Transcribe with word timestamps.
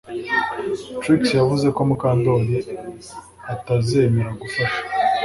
Trix 1.01 1.21
yavuze 1.39 1.67
ko 1.75 1.81
Mukandoli 1.89 2.55
atazemera 3.53 4.29
gufasha 4.41 4.81